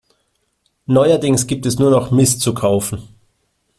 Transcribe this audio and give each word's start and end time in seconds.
Neuerdings 0.87 1.45
gibt 1.45 1.67
es 1.67 1.77
nur 1.77 1.91
noch 1.91 2.09
Mist 2.09 2.41
zu 2.41 2.55
kaufen. 2.55 3.07